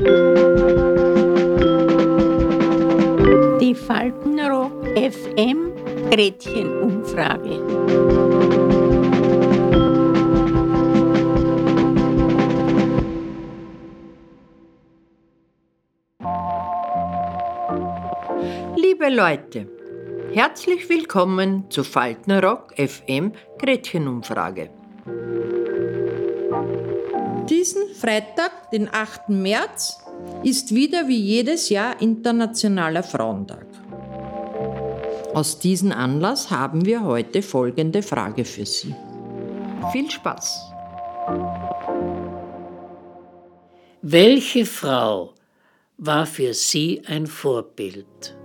[0.00, 0.06] Die
[3.74, 5.72] Faltenrock FM
[6.10, 7.60] Gretchenumfrage.
[18.76, 19.68] Liebe Leute,
[20.32, 24.79] herzlich willkommen zu Faltenrock FM Gretchenumfrage.
[27.48, 29.28] Diesen Freitag, den 8.
[29.28, 29.98] März,
[30.44, 33.66] ist wieder wie jedes Jahr Internationaler Frauentag.
[35.34, 38.94] Aus diesem Anlass haben wir heute folgende Frage für Sie.
[39.92, 40.72] Viel Spaß!
[44.02, 45.34] Welche Frau
[45.98, 48.39] war für Sie ein Vorbild?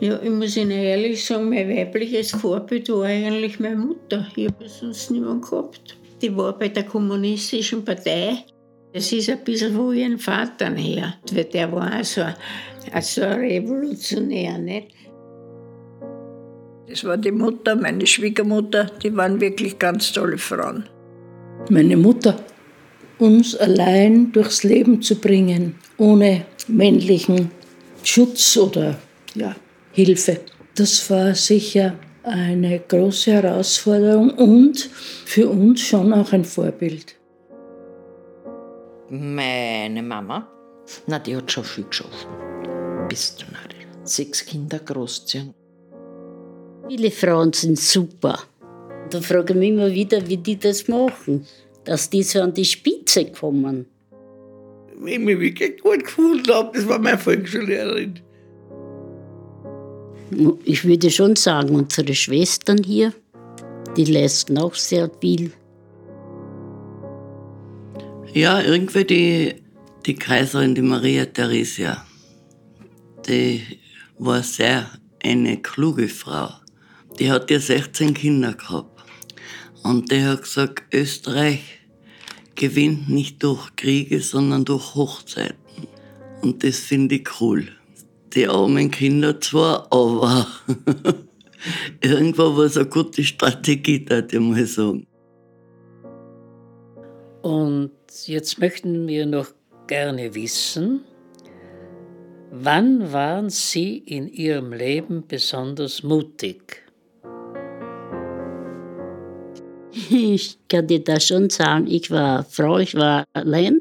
[0.00, 4.26] Ja, ich muss Ihnen ehrlich sagen, mein weibliches Vorbild war eigentlich meine Mutter.
[4.34, 5.98] Ich habe sonst niemanden gehabt.
[6.22, 8.44] Die war bei der Kommunistischen Partei.
[8.94, 11.14] Das ist ein bisschen wo ihren Vater her.
[11.32, 12.34] Weil der war auch so, ein,
[13.02, 14.56] so ein Revolutionär.
[14.56, 14.94] Nicht?
[16.88, 18.90] Das war die Mutter, meine Schwiegermutter.
[19.02, 20.88] Die waren wirklich ganz tolle Frauen.
[21.68, 22.40] Meine Mutter,
[23.18, 27.50] uns allein durchs Leben zu bringen, ohne männlichen
[28.02, 28.98] Schutz oder
[29.34, 29.54] ja,
[29.92, 30.40] Hilfe.
[30.74, 34.88] Das war sicher eine große Herausforderung und
[35.24, 37.16] für uns schon auch ein Vorbild.
[39.08, 40.48] Meine Mama,
[41.06, 42.28] na, die hat schon viel geschafft.
[43.08, 43.80] Bis zu Nadel.
[44.04, 45.52] Sechs Kinder großziehen.
[46.88, 48.38] Viele Frauen sind super.
[49.10, 51.46] Da frage ich mich immer wieder, wie die das machen,
[51.84, 53.86] dass die so an die Spitze kommen.
[54.96, 58.20] Wenn ich mich wirklich gut gefühlt habe, das war meine Volksschullehrerin.
[60.64, 63.12] Ich würde schon sagen, unsere Schwestern hier,
[63.96, 65.52] die leisten auch sehr viel.
[68.32, 69.54] Ja, irgendwie die,
[70.06, 72.06] die Kaiserin, die Maria Theresia,
[73.26, 73.62] die
[74.18, 74.88] war sehr
[75.22, 76.50] eine kluge Frau.
[77.18, 79.02] Die hat ja 16 Kinder gehabt.
[79.82, 81.60] Und die hat gesagt, Österreich
[82.54, 85.56] gewinnt nicht durch Kriege, sondern durch Hochzeiten.
[86.42, 87.68] Und das finde ich cool
[88.34, 90.46] die armen Kinder zwar, aber
[92.02, 95.06] irgendwo war es eine gute Strategie, würde ich mal sagen.
[97.42, 97.92] Und
[98.26, 99.48] jetzt möchten wir noch
[99.86, 101.00] gerne wissen,
[102.50, 106.82] wann waren Sie in Ihrem Leben besonders mutig?
[110.10, 111.86] Ich kann dir das schon sagen.
[111.88, 113.80] Ich war Frau, ich war allein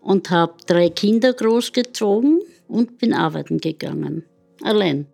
[0.00, 2.35] und habe drei Kinder großgezogen
[2.68, 4.24] und bin arbeiten gegangen.
[4.62, 5.06] Allein.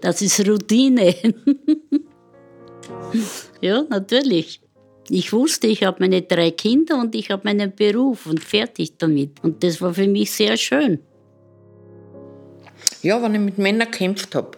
[0.00, 1.14] Das ist Routine.
[3.60, 4.60] ja, natürlich.
[5.08, 9.42] Ich wusste, ich habe meine drei Kinder und ich habe meinen Beruf und fertig damit.
[9.42, 11.00] Und das war für mich sehr schön.
[13.02, 14.52] Ja, wenn ich mit Männern gekämpft habe.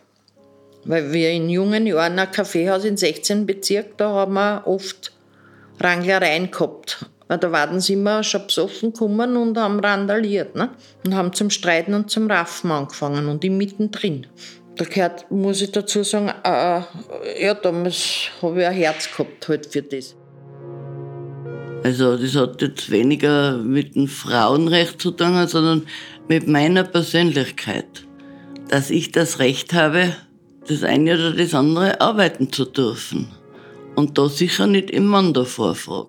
[0.85, 5.13] Weil wir in jungen Jahren ein Kaffeehaus in 16 Bezirk, da haben wir oft
[5.81, 7.07] Ranglereien gehabt.
[7.29, 10.55] Da waren sie immer schon besoffen gekommen und haben randaliert.
[10.55, 10.71] Ne?
[11.05, 14.27] Und haben zum Streiten und zum Raffen angefangen und ich mittendrin.
[14.77, 16.81] Da gehört, muss ich dazu sagen, äh,
[17.43, 20.17] ja, damals habe ich ein Herz gehabt halt für das.
[21.85, 25.87] Also das hat jetzt weniger mit dem Frauenrecht zu tun, sondern
[26.29, 28.07] mit meiner Persönlichkeit.
[28.69, 30.15] Dass ich das Recht habe,
[30.69, 33.29] das eine oder das andere arbeiten zu dürfen.
[33.97, 36.09] Und da sicher nicht im Mann davor frage.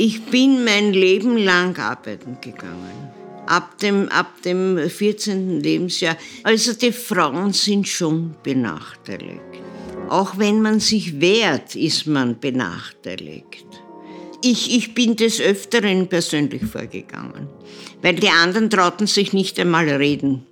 [0.00, 3.10] Ich bin mein Leben lang arbeiten gegangen.
[3.46, 5.58] Ab dem, ab dem 14.
[5.60, 6.16] Lebensjahr.
[6.44, 9.40] Also die Frauen sind schon benachteiligt.
[10.08, 13.66] Auch wenn man sich wehrt, ist man benachteiligt.
[14.40, 17.48] Ich, ich bin des Öfteren persönlich vorgegangen,
[18.00, 20.46] weil die anderen trauten sich nicht einmal reden.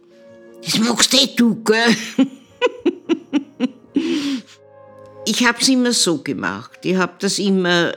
[0.65, 1.97] Das magst eh du, gell?
[5.25, 6.81] ich habe es immer so gemacht.
[6.83, 7.93] Ich habe das immer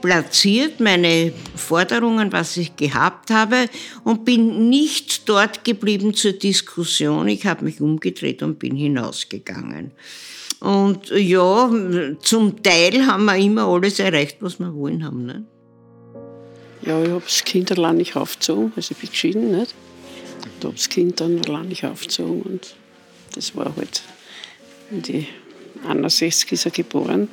[0.00, 3.68] platziert, meine Forderungen, was ich gehabt habe,
[4.04, 7.28] und bin nicht dort geblieben zur Diskussion.
[7.28, 9.92] Ich habe mich umgedreht und bin hinausgegangen.
[10.60, 11.70] Und ja,
[12.20, 15.24] zum Teil haben wir immer alles erreicht, was wir wollen haben.
[15.24, 15.44] Ne?
[16.82, 19.74] Ja, ich habe das Kind allein nicht aufgezogen, also ich bin geschieden, nicht?
[20.40, 22.74] Ich habe das Kind dann allein nicht aufgezogen und
[23.34, 24.02] das war halt
[24.90, 25.26] in die
[25.86, 27.28] 61 ist er geboren.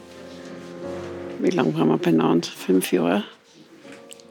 [1.45, 2.47] Wie lange waren wir beieinander?
[2.47, 3.23] Fünf Jahre.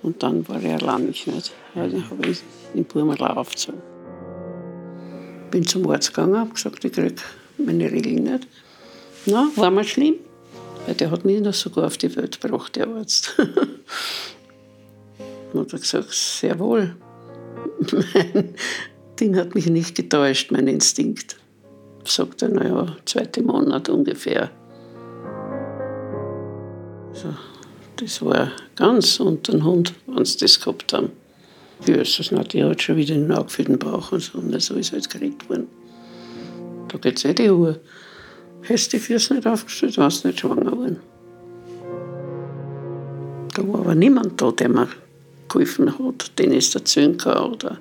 [0.02, 1.28] Und dann war er allein nicht.
[1.28, 2.42] Also habe ich
[2.74, 3.80] in Burmala aufgezogen.
[5.52, 7.14] Bin zum Arzt gegangen, habe gesagt, ich kriege
[7.56, 8.48] meine Regeln nicht.
[9.26, 10.16] Na, war mal schlimm.
[10.86, 13.38] Weil der hat mich noch sogar auf die Welt gebracht, der Arzt.
[13.38, 13.48] hat
[15.54, 16.96] Mutter gesagt, sehr wohl.
[18.34, 18.54] Mein
[19.20, 21.36] Ding hat mich nicht getäuscht, mein Instinkt.
[22.04, 24.50] Sagt er, naja, zweite Monat ungefähr.
[27.24, 27.34] So,
[27.96, 31.10] das war ganz unter den Hund, wenn sie das gehabt haben.
[31.86, 34.38] Ist das nicht, die hat schon wieder einen angefüllten Bauch und so.
[34.38, 35.68] Und so ist halt gekriegt worden.
[36.88, 37.80] Da geht es eh die Uhr.
[38.68, 41.00] Hast du die Füße nicht aufgestellt, warst nicht schwanger geworden.
[43.54, 44.88] Da war aber niemand da, der mir
[45.48, 47.78] geholfen hat, den es erzählen kann oder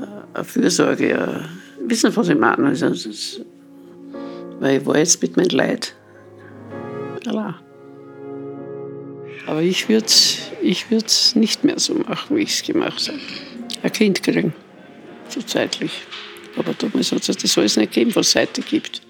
[0.00, 1.18] äh, eine Fürsorge.
[1.18, 1.48] Eine,
[1.86, 2.66] wissen Sie, was ich meine?
[2.66, 3.40] Also, ist,
[4.60, 5.94] weil ich war jetzt mit meinem Leid
[7.26, 7.54] allein.
[9.46, 10.86] Aber ich würde es ich
[11.34, 13.18] nicht mehr so machen, wie ich es gemacht habe.
[13.82, 14.54] Ein Kind kriegen,
[15.28, 15.92] so zeitlich.
[16.56, 19.02] Aber damals hat es das alles nicht gegeben, was es heute gibt.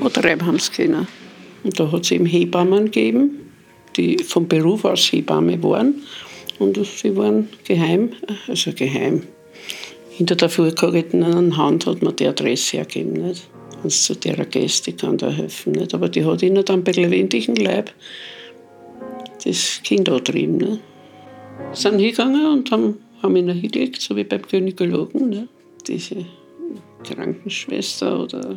[0.00, 1.06] Oder haben es können.
[1.62, 3.52] Und da hat es eben Hebammen gegeben,
[3.96, 6.02] die vom Beruf aus Hebamme waren.
[6.58, 8.10] Und sie waren geheim,
[8.46, 9.22] also geheim.
[10.10, 13.14] Hinter der vorgehaltenen Hand hat man die Adresse hergegeben.
[13.14, 13.48] Nicht?
[13.84, 15.72] Es zu der Gäste kann da helfen.
[15.72, 15.94] Nicht?
[15.94, 17.90] Aber die hat ihnen dann bei lebendigem Leib
[19.44, 20.56] das Kind angetrieben.
[20.56, 20.80] Nicht?
[21.72, 25.28] Sind hingegangen und haben, haben ihn hingelegt, so wie beim Gynäkologen.
[25.30, 25.48] Nicht?
[25.86, 26.24] Diese
[27.04, 28.56] Krankenschwester oder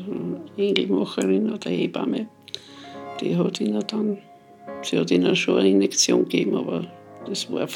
[0.56, 2.28] Engelmacherin oder Hebamme,
[3.20, 4.18] die hat ihnen dann,
[4.82, 6.88] sie hat ihnen schon eine Injektion gegeben, aber
[7.26, 7.68] das war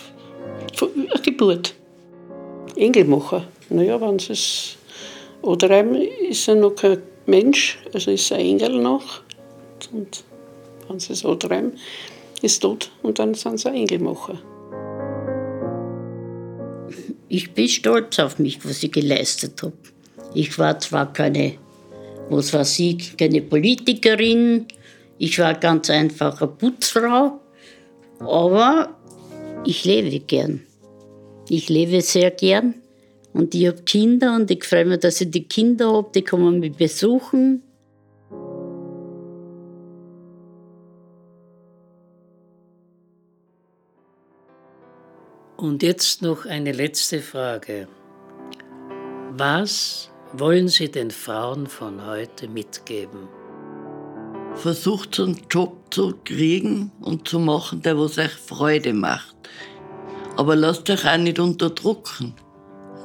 [0.82, 1.76] eine Geburt.
[2.76, 3.46] Engelmacher.
[3.70, 4.78] Naja, wenn sie es
[5.44, 9.22] antreiben, ist er noch kein Mensch, also ist ein Engel noch.
[9.92, 10.24] Und
[10.88, 11.74] wenn sie es antreiben,
[12.42, 14.40] ist tot und dann sind sie Engelmacher.
[17.30, 19.74] Ich bin stolz auf mich, was ich geleistet habe.
[20.34, 21.54] Ich war zwar keine,
[22.30, 24.68] was weiß ich, keine Politikerin,
[25.18, 27.40] ich war ganz einfach eine Putzfrau,
[28.20, 28.90] aber
[29.66, 30.62] ich lebe gern.
[31.48, 32.81] Ich lebe sehr gern
[33.34, 36.60] und ich habe Kinder und ich freue mich, dass ich die Kinder habe, die kommen
[36.60, 37.64] mich besuchen.
[45.56, 47.88] Und jetzt noch eine letzte Frage.
[49.38, 53.30] Was wollen Sie den Frauen von heute mitgeben?
[54.56, 59.36] Versucht einen Job zu kriegen und zu machen, der was euch Freude macht.
[60.36, 62.34] Aber lasst euch auch nicht unterdrücken.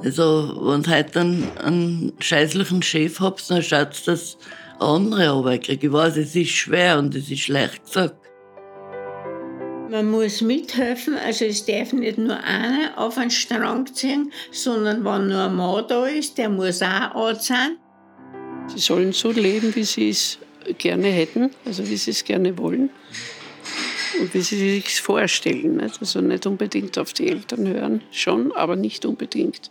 [0.05, 4.37] Also, wenn ihr heute einen, einen scheißlichen Chef habt, dann schaut dass
[4.79, 5.85] andere Arbeit kriegt.
[5.85, 8.17] Ich weiß, es ist schwer und es ist leicht gesagt.
[9.91, 15.29] Man muss mithelfen, also es darf nicht nur einer auf einen Strang ziehen, sondern wenn
[15.29, 17.79] nur ein Mann da ist, der muss auch anziehen.
[18.67, 20.39] Sie sollen so leben, wie sie es
[20.79, 22.91] gerne hätten, also wie sie es gerne wollen
[24.21, 25.77] und wie sie sich vorstellen.
[25.77, 26.01] Nicht?
[26.01, 29.71] Also nicht unbedingt auf die Eltern hören, schon, aber nicht unbedingt.